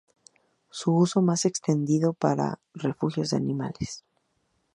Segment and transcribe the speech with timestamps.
[0.71, 4.03] Su uso es más extendido para refugios de animales.